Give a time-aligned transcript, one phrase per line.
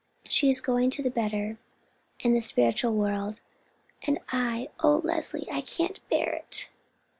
[0.27, 1.59] She is going to the better
[2.23, 3.39] and the spiritual world;
[4.01, 6.69] and I, oh Leslie, I can't bear it."